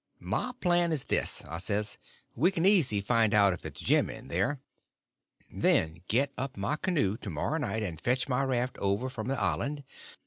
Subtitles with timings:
[0.19, 1.99] "My plan is this," I says.
[2.33, 4.59] "We can easy find out if it's Jim in there.
[5.51, 9.37] Then get up my canoe to morrow night, and fetch my raft over from the
[9.39, 9.83] island.